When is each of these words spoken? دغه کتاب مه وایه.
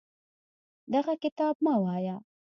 دغه 0.93 1.13
کتاب 1.23 1.55
مه 1.65 1.73
وایه. 1.83 2.15